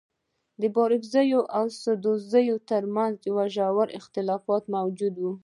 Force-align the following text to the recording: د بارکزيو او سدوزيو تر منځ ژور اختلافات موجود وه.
د 0.61 0.63
بارکزيو 0.77 1.41
او 1.57 1.65
سدوزيو 1.81 2.55
تر 2.69 2.83
منځ 2.95 3.15
ژور 3.55 3.87
اختلافات 3.99 4.63
موجود 4.75 5.15
وه. 5.19 5.33